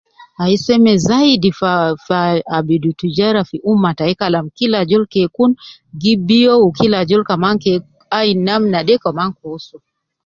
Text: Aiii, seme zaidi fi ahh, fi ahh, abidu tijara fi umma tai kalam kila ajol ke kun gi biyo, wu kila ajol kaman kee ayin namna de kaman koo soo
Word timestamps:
Aiii, 0.43 0.61
seme 0.65 0.91
zaidi 1.07 1.49
fi 1.57 1.67
ahh, 1.71 1.91
fi 2.05 2.13
ahh, 2.21 2.39
abidu 2.57 2.89
tijara 3.01 3.41
fi 3.49 3.57
umma 3.71 3.89
tai 3.97 4.13
kalam 4.19 4.45
kila 4.57 4.77
ajol 4.83 5.03
ke 5.13 5.21
kun 5.35 5.51
gi 6.01 6.13
biyo, 6.27 6.51
wu 6.61 6.67
kila 6.79 6.97
ajol 6.99 7.23
kaman 7.29 7.55
kee 7.63 7.77
ayin 8.17 8.39
namna 8.47 8.79
de 8.87 8.95
kaman 9.03 9.29
koo 9.39 9.57
soo 9.67 9.83